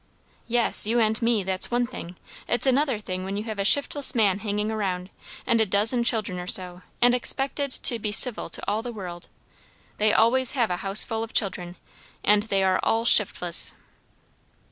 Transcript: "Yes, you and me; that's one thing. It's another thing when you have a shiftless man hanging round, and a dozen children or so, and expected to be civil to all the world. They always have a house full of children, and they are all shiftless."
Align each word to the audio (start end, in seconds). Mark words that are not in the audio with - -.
"Yes, 0.47 0.87
you 0.87 0.99
and 0.99 1.21
me; 1.21 1.43
that's 1.43 1.69
one 1.69 1.85
thing. 1.85 2.15
It's 2.47 2.65
another 2.65 2.97
thing 2.99 3.23
when 3.23 3.37
you 3.37 3.43
have 3.43 3.59
a 3.59 3.63
shiftless 3.63 4.15
man 4.15 4.39
hanging 4.39 4.69
round, 4.69 5.11
and 5.45 5.61
a 5.61 5.65
dozen 5.67 6.03
children 6.03 6.39
or 6.39 6.47
so, 6.47 6.81
and 7.03 7.13
expected 7.13 7.69
to 7.69 7.99
be 7.99 8.11
civil 8.11 8.49
to 8.49 8.63
all 8.67 8.81
the 8.81 8.91
world. 8.91 9.27
They 9.99 10.11
always 10.11 10.53
have 10.53 10.71
a 10.71 10.77
house 10.77 11.03
full 11.03 11.21
of 11.23 11.33
children, 11.33 11.75
and 12.23 12.41
they 12.41 12.63
are 12.63 12.79
all 12.81 13.05
shiftless." 13.05 13.75